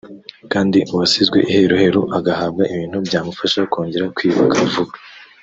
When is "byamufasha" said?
3.07-3.59